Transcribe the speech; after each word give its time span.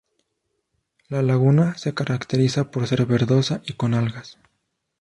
La 1.09 1.21
laguna 1.21 1.77
se 1.77 1.93
caracteriza 1.93 2.71
por 2.71 2.87
ser 2.87 3.05
verdosa 3.05 3.61
y 3.67 3.73
con 3.73 3.93
algas. 3.93 4.39